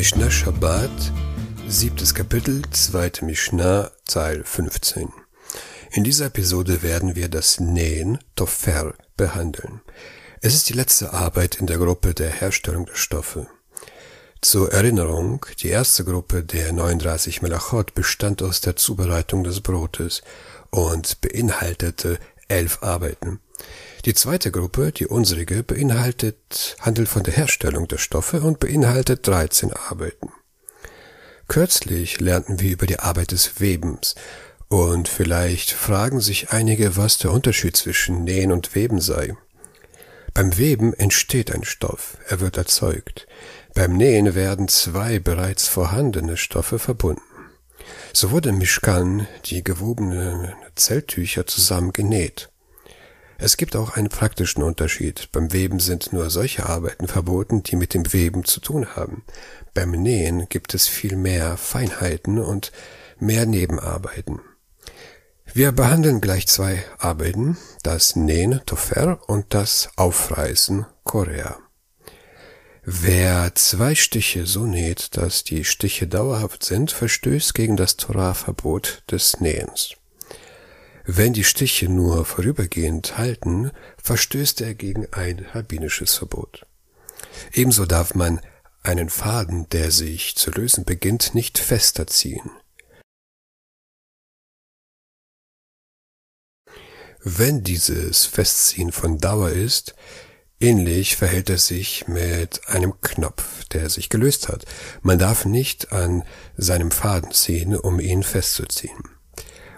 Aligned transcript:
Mishnah 0.00 0.30
Shabbat, 0.30 1.12
siebtes 1.68 2.14
Kapitel, 2.14 2.62
zweite 2.70 3.22
Mishnah, 3.22 3.90
Teil 4.06 4.42
15. 4.42 5.12
In 5.92 6.04
dieser 6.04 6.24
Episode 6.24 6.82
werden 6.82 7.16
wir 7.16 7.28
das 7.28 7.60
Nähen, 7.60 8.16
Tofer, 8.34 8.94
behandeln. 9.18 9.82
Es 10.40 10.54
ist 10.54 10.70
die 10.70 10.72
letzte 10.72 11.12
Arbeit 11.12 11.56
in 11.56 11.66
der 11.66 11.76
Gruppe 11.76 12.14
der 12.14 12.30
Herstellung 12.30 12.86
der 12.86 12.94
Stoffe. 12.94 13.46
Zur 14.40 14.72
Erinnerung, 14.72 15.44
die 15.58 15.68
erste 15.68 16.02
Gruppe 16.02 16.44
der 16.44 16.72
39 16.72 17.42
Melachot 17.42 17.92
bestand 17.92 18.42
aus 18.42 18.62
der 18.62 18.76
Zubereitung 18.76 19.44
des 19.44 19.60
Brotes 19.60 20.22
und 20.70 21.20
beinhaltete 21.20 22.18
elf 22.48 22.82
Arbeiten. 22.82 23.40
Die 24.04 24.14
zweite 24.14 24.50
Gruppe, 24.50 24.92
die 24.92 25.06
unsrige, 25.06 25.62
beinhaltet, 25.62 26.76
handelt 26.80 27.08
von 27.08 27.22
der 27.22 27.34
Herstellung 27.34 27.86
der 27.86 27.98
Stoffe 27.98 28.40
und 28.40 28.58
beinhaltet 28.58 29.26
13 29.26 29.72
Arbeiten. 29.72 30.32
Kürzlich 31.48 32.20
lernten 32.20 32.60
wir 32.60 32.72
über 32.72 32.86
die 32.86 33.00
Arbeit 33.00 33.32
des 33.32 33.60
Webens 33.60 34.14
und 34.68 35.08
vielleicht 35.08 35.72
fragen 35.72 36.20
sich 36.20 36.50
einige, 36.50 36.96
was 36.96 37.18
der 37.18 37.32
Unterschied 37.32 37.76
zwischen 37.76 38.24
Nähen 38.24 38.52
und 38.52 38.74
Weben 38.74 39.00
sei. 39.00 39.36
Beim 40.32 40.56
Weben 40.56 40.94
entsteht 40.94 41.52
ein 41.52 41.64
Stoff, 41.64 42.16
er 42.28 42.40
wird 42.40 42.56
erzeugt. 42.56 43.26
Beim 43.74 43.96
Nähen 43.96 44.34
werden 44.34 44.68
zwei 44.68 45.18
bereits 45.18 45.66
vorhandene 45.66 46.36
Stoffe 46.36 46.78
verbunden. 46.78 47.22
So 48.12 48.30
wurde 48.30 48.52
Mischkan 48.52 49.26
die 49.46 49.64
gewobenen 49.64 50.52
Zelttücher 50.76 51.46
zusammen 51.46 51.92
genäht. 51.92 52.49
Es 53.42 53.56
gibt 53.56 53.74
auch 53.74 53.96
einen 53.96 54.10
praktischen 54.10 54.62
Unterschied. 54.62 55.30
Beim 55.32 55.52
Weben 55.54 55.80
sind 55.80 56.12
nur 56.12 56.28
solche 56.28 56.66
Arbeiten 56.66 57.08
verboten, 57.08 57.62
die 57.62 57.74
mit 57.74 57.94
dem 57.94 58.12
Weben 58.12 58.44
zu 58.44 58.60
tun 58.60 58.94
haben. 58.94 59.24
Beim 59.72 59.92
Nähen 59.92 60.46
gibt 60.50 60.74
es 60.74 60.88
viel 60.88 61.16
mehr 61.16 61.56
Feinheiten 61.56 62.38
und 62.38 62.70
mehr 63.18 63.46
Nebenarbeiten. 63.46 64.40
Wir 65.52 65.72
behandeln 65.72 66.20
gleich 66.20 66.46
zwei 66.48 66.84
Arbeiten, 66.98 67.56
das 67.82 68.14
Nähen 68.14 68.60
Tofer 68.66 69.18
und 69.26 69.46
das 69.54 69.88
Aufreißen 69.96 70.84
Korea. 71.04 71.58
Wer 72.84 73.54
zwei 73.54 73.94
Stiche 73.94 74.44
so 74.44 74.66
näht, 74.66 75.16
dass 75.16 75.44
die 75.44 75.64
Stiche 75.64 76.06
dauerhaft 76.06 76.62
sind, 76.62 76.92
verstößt 76.92 77.54
gegen 77.54 77.76
das 77.76 77.96
Torah-Verbot 77.96 79.02
des 79.10 79.40
Nähens. 79.40 79.96
Wenn 81.12 81.32
die 81.32 81.42
Stiche 81.42 81.88
nur 81.88 82.24
vorübergehend 82.24 83.18
halten, 83.18 83.72
verstößt 84.00 84.60
er 84.60 84.76
gegen 84.76 85.12
ein 85.12 85.44
rabbinisches 85.52 86.14
Verbot. 86.14 86.66
Ebenso 87.52 87.84
darf 87.84 88.14
man 88.14 88.40
einen 88.84 89.10
Faden, 89.10 89.68
der 89.70 89.90
sich 89.90 90.36
zu 90.36 90.52
lösen 90.52 90.84
beginnt, 90.84 91.34
nicht 91.34 91.58
fester 91.58 92.06
ziehen. 92.06 92.48
Wenn 97.24 97.64
dieses 97.64 98.26
Festziehen 98.26 98.92
von 98.92 99.18
Dauer 99.18 99.50
ist, 99.50 99.96
ähnlich 100.60 101.16
verhält 101.16 101.50
es 101.50 101.66
sich 101.66 102.06
mit 102.06 102.68
einem 102.68 103.00
Knopf, 103.00 103.64
der 103.64 103.90
sich 103.90 104.10
gelöst 104.10 104.46
hat. 104.46 104.64
Man 105.02 105.18
darf 105.18 105.44
nicht 105.44 105.90
an 105.90 106.22
seinem 106.56 106.92
Faden 106.92 107.32
ziehen, 107.32 107.74
um 107.74 107.98
ihn 107.98 108.22
festzuziehen. 108.22 109.19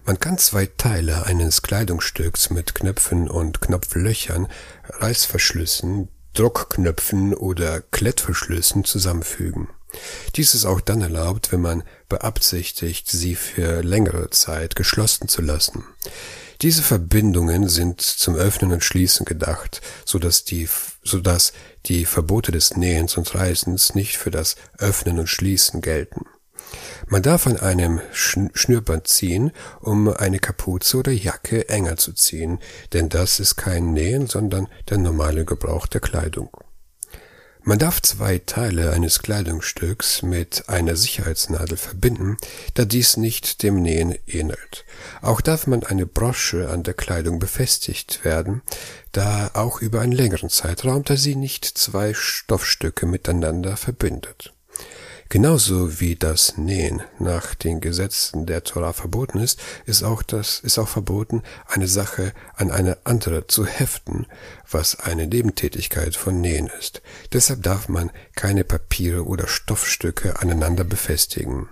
Man 0.05 0.19
kann 0.19 0.37
zwei 0.37 0.67
Teile 0.67 1.27
eines 1.27 1.63
Kleidungsstücks 1.63 2.51
mit 2.51 2.75
Knöpfen 2.75 3.31
und 3.31 3.61
Knopflöchern, 3.61 4.49
Reißverschlüssen, 4.89 6.09
Druckknöpfen 6.35 7.35
oder 7.35 7.81
Klettverschlüssen 7.81 8.85
zusammenfügen. 8.85 9.69
Dies 10.35 10.55
ist 10.55 10.65
auch 10.65 10.81
dann 10.81 11.03
erlaubt, 11.03 11.53
wenn 11.53 11.61
man 11.61 11.85
beabsichtigt, 12.09 13.09
sie 13.09 13.37
für 13.37 13.83
längere 13.83 14.31
Zeit 14.31 14.75
geschlossen 14.75 15.29
zu 15.29 15.41
lassen. 15.41 15.85
Diese 16.63 16.83
Verbindungen 16.83 17.69
sind 17.69 18.01
zum 18.01 18.35
Öffnen 18.35 18.73
und 18.73 18.83
Schließen 18.83 19.25
gedacht, 19.25 19.83
so 20.05 20.19
dass 20.19 20.45
die, 20.45 20.69
so 21.05 21.21
die 21.87 22.07
Verbote 22.07 22.51
des 22.51 22.77
Nähens 22.77 23.17
und 23.17 23.33
Reißens 23.35 23.95
nicht 23.95 24.17
für 24.17 24.31
das 24.31 24.57
Öffnen 24.79 25.21
und 25.21 25.29
Schließen 25.29 25.81
gelten. 25.81 26.27
Man 27.07 27.23
darf 27.23 27.47
an 27.47 27.57
einem 27.57 28.01
Schnürband 28.13 29.07
ziehen, 29.07 29.53
um 29.81 30.09
eine 30.09 30.39
Kapuze 30.39 30.99
oder 30.99 31.13
Jacke 31.13 31.69
enger 31.69 31.97
zu 31.97 32.13
ziehen, 32.13 32.59
denn 32.93 33.09
das 33.09 33.41
ist 33.41 33.57
kein 33.57 33.93
Nähen, 33.93 34.27
sondern 34.27 34.69
der 34.89 34.99
normale 34.99 35.45
Gebrauch 35.45 35.87
der 35.87 36.01
Kleidung. 36.01 36.51
Man 37.65 37.79
darf 37.79 38.03
zwei 38.03 38.39
Teile 38.39 38.91
eines 38.91 39.21
Kleidungsstücks 39.21 40.23
mit 40.23 40.69
einer 40.69 40.97
Sicherheitsnadel 40.97 41.77
verbinden, 41.77 42.37
da 42.75 42.85
dies 42.85 43.17
nicht 43.17 43.63
dem 43.63 43.81
Nähen 43.81 44.17
ähnelt. 44.27 44.85
Auch 45.21 45.41
darf 45.41 45.69
man 45.69 45.85
eine 45.85 46.05
Brosche 46.05 46.71
an 46.71 46.83
der 46.83 46.95
Kleidung 46.95 47.39
befestigt 47.39 48.25
werden, 48.25 48.63
da 49.13 49.53
auch 49.55 49.81
über 49.81 50.01
einen 50.01 50.11
längeren 50.11 50.51
Zeitraum, 50.51 51.05
da 51.05 51.17
sie 51.17 51.37
nicht 51.37 51.65
zwei 51.65 52.15
Stoffstücke 52.15 53.07
miteinander 53.07 53.77
verbindet. 53.77 54.53
Genauso 55.33 55.99
wie 55.99 56.15
das 56.15 56.59
Nähen 56.59 57.01
nach 57.19 57.55
den 57.55 57.81
Gesetzen 57.81 58.45
der 58.45 58.65
Tora 58.65 58.93
verboten 58.93 59.39
ist, 59.39 59.59
ist 59.87 60.03
auch 60.03 60.23
das, 60.23 60.61
ist 60.61 60.79
auch 60.79 60.91
verboten, 60.91 61.43
eine 61.67 61.89
Sache 61.89 62.35
an 62.55 62.71
eine 62.71 62.99
andere 63.05 63.47
zu 63.47 63.65
heften, 63.65 64.27
was 64.71 65.01
eine 65.01 65.27
Nebentätigkeit 65.27 66.17
von 66.17 66.43
Nähen 66.43 66.71
ist. 66.79 67.01
Deshalb 67.33 67.63
darf 67.63 67.89
man 67.89 68.11
keine 68.35 68.63
Papiere 68.63 69.25
oder 69.25 69.49
Stoffstücke 69.49 70.39
aneinander 70.39 70.85
befestigen. 70.85 71.71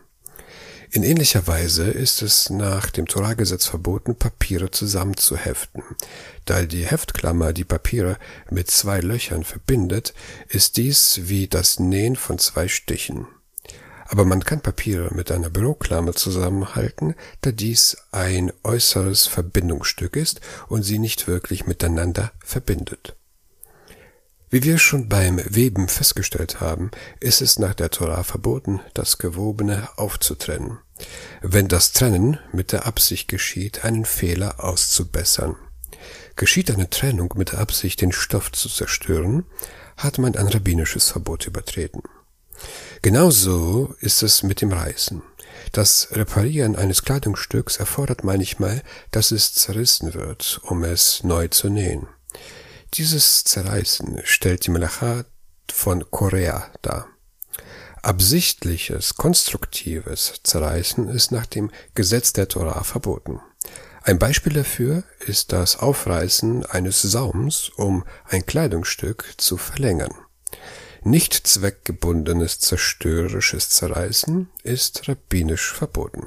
In 0.91 1.03
ähnlicher 1.03 1.47
Weise 1.47 1.91
ist 1.91 2.23
es 2.23 2.49
nach 2.49 2.89
dem 2.89 3.09
Torahgesetz 3.09 3.67
verboten, 3.67 4.17
Papiere 4.17 4.71
zusammenzuheften. 4.71 5.83
Da 6.47 6.63
die 6.63 6.87
Heftklammer 6.87 7.53
die 7.53 7.65
Papiere 7.65 8.17
mit 8.51 8.71
zwei 8.71 9.01
Löchern 9.01 9.45
verbindet, 9.45 10.15
ist 10.49 10.79
dies 10.79 11.21
wie 11.25 11.47
das 11.47 11.79
Nähen 11.79 12.17
von 12.17 12.39
zwei 12.39 12.67
Stichen. 12.67 13.27
Aber 14.11 14.25
man 14.25 14.43
kann 14.43 14.61
Papiere 14.61 15.15
mit 15.15 15.31
einer 15.31 15.51
Büroklammer 15.51 16.15
zusammenhalten, 16.15 17.15
da 17.43 17.53
dies 17.53 17.97
ein 18.11 18.53
äußeres 18.65 19.29
Verbindungsstück 19.29 20.17
ist 20.17 20.41
und 20.67 20.83
sie 20.83 20.99
nicht 20.99 21.29
wirklich 21.29 21.69
miteinander 21.69 22.33
verbindet. 22.45 23.15
Wie 24.51 24.65
wir 24.65 24.79
schon 24.79 25.09
beim 25.09 25.41
Weben 25.45 25.87
festgestellt 25.87 26.61
haben, 26.61 26.91
ist 27.21 27.41
es 27.41 27.61
nach 27.61 27.75
der 27.75 27.91
Torah 27.91 28.25
verboten, 28.25 28.81
das 28.95 29.19
Gewobene 29.19 29.89
aufzutrennen, 29.95 30.79
wenn 31.41 31.69
das 31.69 31.93
Trennen 31.93 32.41
mit 32.53 32.73
der 32.73 32.87
Absicht 32.87 33.29
geschieht, 33.29 33.85
einen 33.85 34.05
Fehler 34.05 34.65
auszubessern. 34.65 35.55
Geschieht 36.35 36.69
eine 36.73 36.91
Trennung 36.91 37.33
mit 37.37 37.53
der 37.53 37.61
Absicht, 37.61 38.01
den 38.01 38.11
Stoff 38.11 38.51
zu 38.51 38.69
zerstören, 38.69 39.45
hat 39.97 40.19
man 40.19 40.35
ein 40.35 40.49
rabbinisches 40.49 41.11
Verbot 41.11 41.47
übertreten. 41.47 42.03
Genauso 43.03 43.95
ist 44.01 44.23
es 44.23 44.43
mit 44.43 44.61
dem 44.61 44.73
Reißen. 44.73 45.23
Das 45.73 46.09
Reparieren 46.13 46.77
eines 46.77 47.03
Kleidungsstücks 47.03 47.79
erfordert 47.79 48.25
manchmal, 48.25 48.83
dass 49.11 49.31
es 49.31 49.55
zerrissen 49.55 50.13
wird, 50.13 50.61
um 50.65 50.85
es 50.85 51.25
neu 51.25 51.49
zu 51.49 51.71
nähen. 51.71 52.09
Dieses 52.95 53.45
Zerreißen 53.45 54.21
stellt 54.25 54.67
die 54.67 54.71
Melacha 54.71 55.25
von 55.73 56.11
Korea 56.11 56.71
dar. 56.83 57.07
Absichtliches, 58.03 59.15
konstruktives 59.15 60.41
Zerreißen 60.43 61.09
ist 61.09 61.33
nach 61.33 61.47
dem 61.47 61.71
Gesetz 61.95 62.35
der 62.35 62.49
Torah 62.49 62.85
verboten. 62.85 63.41
Ein 64.03 64.19
Beispiel 64.19 64.53
dafür 64.53 65.05
ist 65.21 65.53
das 65.53 65.79
Aufreißen 65.79 66.67
eines 66.67 67.01
Saums, 67.01 67.71
um 67.77 68.05
ein 68.25 68.45
Kleidungsstück 68.45 69.35
zu 69.39 69.57
verlängern. 69.57 70.13
Nicht 71.03 71.47
zweckgebundenes 71.47 72.59
zerstörerisches 72.61 73.71
Zerreißen 73.71 74.51
ist 74.63 75.09
rabbinisch 75.09 75.73
verboten. 75.73 76.27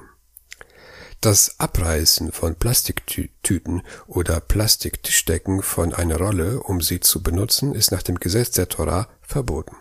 Das 1.22 1.60
Abreißen 1.60 2.32
von 2.32 2.56
Plastiktüten 2.56 3.84
oder 4.08 4.40
Plastiktischdecken 4.42 5.62
von 5.62 5.94
einer 5.94 6.18
Rolle, 6.18 6.60
um 6.60 6.82
sie 6.82 7.00
zu 7.00 7.24
benutzen, 7.24 7.76
ist 7.76 7.92
nach 7.92 8.04
dem 8.04 8.20
Gesetz 8.20 8.52
der 8.52 8.68
Torah 8.68 9.08
verboten. 9.22 9.76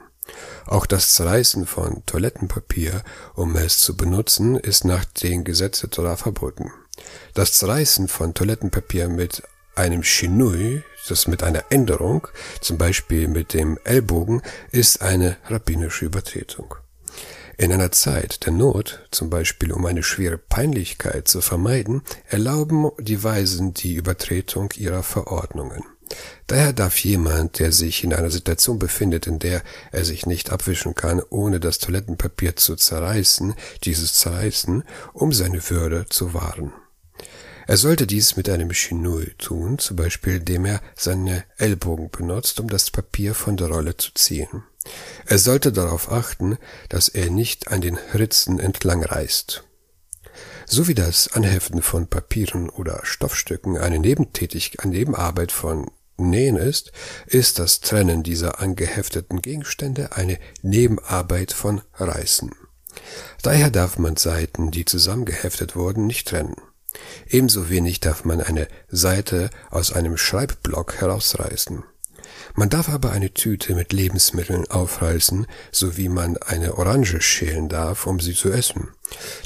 Auch 0.66 0.86
das 0.86 1.12
Zerreißen 1.14 1.66
von 1.66 2.04
Toilettenpapier, 2.06 3.02
um 3.34 3.56
es 3.56 3.78
zu 3.78 3.96
benutzen, 3.96 4.56
ist 4.56 4.84
nach 4.84 5.04
dem 5.04 5.42
Gesetz 5.42 5.80
der 5.80 5.90
Torah 5.90 6.16
verboten. 6.16 6.70
Das 7.34 7.54
Zerreißen 7.54 8.08
von 8.08 8.34
Toilettenpapier 8.34 9.08
mit 9.08 9.42
einem 9.74 10.02
Shinui, 10.02 10.82
das 11.08 11.26
mit 11.26 11.42
einer 11.42 11.64
Änderung, 11.70 12.28
zum 12.60 12.78
Beispiel 12.78 13.28
mit 13.28 13.54
dem 13.54 13.78
Ellbogen, 13.84 14.42
ist 14.70 15.02
eine 15.02 15.36
rabbinische 15.48 16.06
Übertretung. 16.06 16.74
In 17.58 17.72
einer 17.72 17.92
Zeit 17.92 18.46
der 18.46 18.52
Not, 18.52 19.06
zum 19.10 19.30
Beispiel 19.30 19.72
um 19.72 19.84
eine 19.86 20.02
schwere 20.02 20.38
Peinlichkeit 20.38 21.28
zu 21.28 21.40
vermeiden, 21.40 22.02
erlauben 22.28 22.90
die 22.98 23.22
Weisen 23.22 23.74
die 23.74 23.94
Übertretung 23.94 24.70
ihrer 24.76 25.02
Verordnungen. 25.02 25.84
Daher 26.46 26.72
darf 26.72 26.98
jemand, 26.98 27.58
der 27.58 27.72
sich 27.72 28.04
in 28.04 28.12
einer 28.12 28.30
Situation 28.30 28.78
befindet, 28.78 29.26
in 29.26 29.38
der 29.38 29.62
er 29.92 30.04
sich 30.04 30.26
nicht 30.26 30.50
abwischen 30.50 30.94
kann, 30.94 31.22
ohne 31.30 31.60
das 31.60 31.78
Toilettenpapier 31.78 32.56
zu 32.56 32.76
zerreißen, 32.76 33.54
dieses 33.84 34.14
zerreißen, 34.14 34.84
um 35.12 35.32
seine 35.32 35.70
Würde 35.70 36.06
zu 36.08 36.34
wahren. 36.34 36.72
Er 37.66 37.76
sollte 37.76 38.06
dies 38.06 38.36
mit 38.36 38.48
einem 38.48 38.70
Chinouille 38.70 39.36
tun, 39.38 39.78
zum 39.78 39.96
Beispiel 39.96 40.36
indem 40.36 40.64
er 40.64 40.80
seine 40.96 41.44
Ellbogen 41.58 42.10
benutzt, 42.10 42.60
um 42.60 42.68
das 42.68 42.90
Papier 42.90 43.34
von 43.34 43.56
der 43.56 43.68
Rolle 43.68 43.96
zu 43.96 44.12
ziehen. 44.14 44.64
Er 45.26 45.38
sollte 45.38 45.72
darauf 45.72 46.10
achten, 46.10 46.58
dass 46.88 47.08
er 47.08 47.30
nicht 47.30 47.68
an 47.68 47.80
den 47.80 47.98
Ritzen 48.14 48.58
entlang 48.58 49.04
reißt. 49.04 49.64
So 50.66 50.88
wie 50.88 50.94
das 50.94 51.28
Anheften 51.28 51.82
von 51.82 52.08
Papieren 52.08 52.70
oder 52.70 53.00
Stoffstücken 53.04 53.76
eine 53.76 53.98
Nebentätigkeit, 53.98 54.84
eine 54.84 54.94
Nebenarbeit 54.94 55.52
von 55.52 55.90
Nähen 56.16 56.56
ist, 56.56 56.92
ist 57.26 57.58
das 57.58 57.80
Trennen 57.80 58.22
dieser 58.22 58.60
angehefteten 58.60 59.42
Gegenstände 59.42 60.12
eine 60.16 60.38
Nebenarbeit 60.62 61.52
von 61.52 61.82
Reißen. 61.94 62.54
Daher 63.42 63.70
darf 63.70 63.98
man 63.98 64.16
Seiten, 64.16 64.70
die 64.70 64.84
zusammengeheftet 64.84 65.76
wurden, 65.76 66.06
nicht 66.06 66.28
trennen. 66.28 66.56
Ebenso 67.28 67.70
wenig 67.70 68.00
darf 68.00 68.24
man 68.24 68.40
eine 68.40 68.68
Seite 68.88 69.50
aus 69.70 69.92
einem 69.92 70.16
Schreibblock 70.16 71.00
herausreißen. 71.00 71.84
Man 72.54 72.68
darf 72.68 72.88
aber 72.88 73.12
eine 73.12 73.32
Tüte 73.32 73.74
mit 73.74 73.92
Lebensmitteln 73.92 74.70
aufreißen, 74.70 75.46
so 75.70 75.96
wie 75.96 76.08
man 76.08 76.36
eine 76.38 76.76
Orange 76.76 77.20
schälen 77.20 77.68
darf, 77.68 78.06
um 78.06 78.20
sie 78.20 78.34
zu 78.34 78.50
essen. 78.50 78.88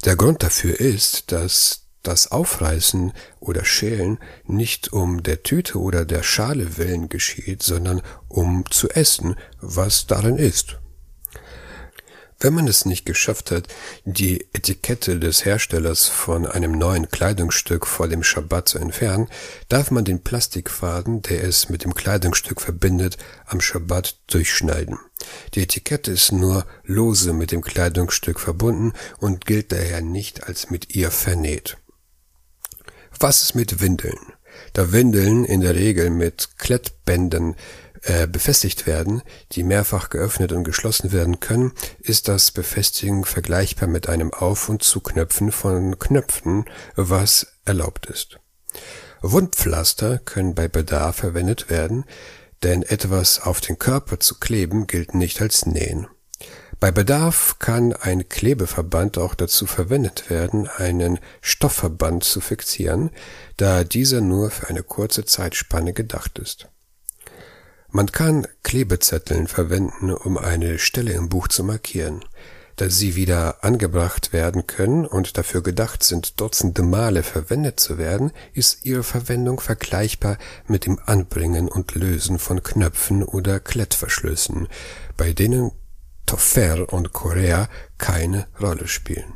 Der 0.04 0.16
Grund 0.16 0.42
dafür 0.42 0.78
ist, 0.80 1.32
dass 1.32 1.86
das 2.02 2.30
Aufreißen 2.30 3.12
oder 3.40 3.64
Schälen 3.64 4.18
nicht 4.44 4.92
um 4.92 5.22
der 5.22 5.42
Tüte 5.42 5.78
oder 5.78 6.04
der 6.04 6.22
Schale 6.22 6.76
willen 6.76 7.08
geschieht, 7.08 7.62
sondern 7.62 8.00
um 8.28 8.64
zu 8.70 8.88
essen, 8.90 9.36
was 9.60 10.06
darin 10.06 10.36
ist. 10.36 10.78
Wenn 12.38 12.52
man 12.52 12.68
es 12.68 12.84
nicht 12.84 13.06
geschafft 13.06 13.50
hat, 13.50 13.66
die 14.04 14.46
Etikette 14.52 15.18
des 15.18 15.46
Herstellers 15.46 16.06
von 16.06 16.46
einem 16.46 16.72
neuen 16.72 17.08
Kleidungsstück 17.08 17.86
vor 17.86 18.08
dem 18.08 18.22
Schabbat 18.22 18.68
zu 18.68 18.78
entfernen, 18.78 19.28
darf 19.70 19.90
man 19.90 20.04
den 20.04 20.22
Plastikfaden, 20.22 21.22
der 21.22 21.44
es 21.44 21.70
mit 21.70 21.84
dem 21.84 21.94
Kleidungsstück 21.94 22.60
verbindet, 22.60 23.16
am 23.46 23.62
Schabbat 23.62 24.18
durchschneiden. 24.26 24.98
Die 25.54 25.62
Etikette 25.62 26.10
ist 26.10 26.30
nur 26.30 26.66
lose 26.84 27.32
mit 27.32 27.52
dem 27.52 27.62
Kleidungsstück 27.62 28.38
verbunden 28.38 28.92
und 29.18 29.46
gilt 29.46 29.72
daher 29.72 30.02
nicht 30.02 30.46
als 30.46 30.68
mit 30.68 30.94
ihr 30.94 31.10
vernäht. 31.10 31.78
Was 33.18 33.42
ist 33.42 33.54
mit 33.54 33.80
Windeln? 33.80 34.35
Da 34.76 34.92
Windeln 34.92 35.46
in 35.46 35.62
der 35.62 35.74
Regel 35.74 36.10
mit 36.10 36.58
Klettbändern 36.58 37.56
äh, 38.02 38.26
befestigt 38.26 38.86
werden, 38.86 39.22
die 39.52 39.62
mehrfach 39.62 40.10
geöffnet 40.10 40.52
und 40.52 40.64
geschlossen 40.64 41.12
werden 41.12 41.40
können, 41.40 41.72
ist 41.98 42.28
das 42.28 42.50
Befestigen 42.50 43.24
vergleichbar 43.24 43.88
mit 43.88 44.06
einem 44.10 44.34
Auf- 44.34 44.68
und 44.68 44.82
Zuknöpfen 44.82 45.50
von 45.50 45.98
Knöpfen, 45.98 46.66
was 46.94 47.54
erlaubt 47.64 48.04
ist. 48.04 48.38
Wundpflaster 49.22 50.18
können 50.18 50.54
bei 50.54 50.68
Bedarf 50.68 51.16
verwendet 51.16 51.70
werden, 51.70 52.04
denn 52.62 52.82
etwas 52.82 53.40
auf 53.40 53.62
den 53.62 53.78
Körper 53.78 54.20
zu 54.20 54.34
kleben 54.34 54.86
gilt 54.86 55.14
nicht 55.14 55.40
als 55.40 55.64
Nähen. 55.64 56.06
Bei 56.78 56.90
Bedarf 56.90 57.58
kann 57.58 57.94
ein 57.94 58.28
Klebeverband 58.28 59.16
auch 59.16 59.34
dazu 59.34 59.66
verwendet 59.66 60.28
werden, 60.28 60.68
einen 60.68 61.18
Stoffverband 61.40 62.22
zu 62.22 62.40
fixieren, 62.40 63.10
da 63.56 63.82
dieser 63.82 64.20
nur 64.20 64.50
für 64.50 64.68
eine 64.68 64.82
kurze 64.82 65.24
Zeitspanne 65.24 65.94
gedacht 65.94 66.38
ist. 66.38 66.68
Man 67.90 68.12
kann 68.12 68.46
Klebezetteln 68.62 69.46
verwenden, 69.46 70.10
um 70.10 70.36
eine 70.36 70.78
Stelle 70.78 71.12
im 71.12 71.30
Buch 71.30 71.48
zu 71.48 71.64
markieren. 71.64 72.22
Da 72.76 72.90
sie 72.90 73.16
wieder 73.16 73.64
angebracht 73.64 74.34
werden 74.34 74.66
können 74.66 75.06
und 75.06 75.38
dafür 75.38 75.62
gedacht 75.62 76.02
sind, 76.02 76.38
dutzende 76.38 76.82
Male 76.82 77.22
verwendet 77.22 77.80
zu 77.80 77.96
werden, 77.96 78.32
ist 78.52 78.84
ihre 78.84 79.02
Verwendung 79.02 79.60
vergleichbar 79.60 80.36
mit 80.66 80.84
dem 80.84 80.98
Anbringen 81.06 81.70
und 81.70 81.94
Lösen 81.94 82.38
von 82.38 82.62
Knöpfen 82.62 83.22
oder 83.22 83.60
Klettverschlüssen, 83.60 84.68
bei 85.16 85.32
denen 85.32 85.72
Toffer 86.26 86.92
und 86.92 87.12
Korea 87.12 87.68
keine 87.98 88.48
Rolle 88.60 88.88
spielen. 88.88 89.34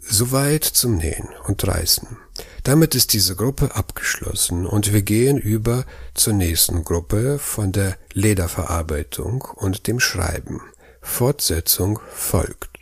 Soweit 0.00 0.64
zum 0.64 0.96
Nähen 0.96 1.28
und 1.46 1.66
Reißen. 1.66 2.16
Damit 2.62 2.94
ist 2.94 3.12
diese 3.12 3.34
Gruppe 3.34 3.74
abgeschlossen 3.74 4.66
und 4.66 4.92
wir 4.92 5.02
gehen 5.02 5.36
über 5.38 5.84
zur 6.14 6.32
nächsten 6.32 6.84
Gruppe 6.84 7.38
von 7.38 7.72
der 7.72 7.96
Lederverarbeitung 8.12 9.42
und 9.42 9.86
dem 9.86 10.00
Schreiben. 10.00 10.60
Fortsetzung 11.00 11.98
folgt. 12.12 12.75